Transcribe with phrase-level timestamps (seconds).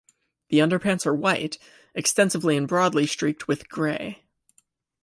[0.49, 1.59] The underparts are white,
[1.93, 4.23] extensively and broadly streaked with grey.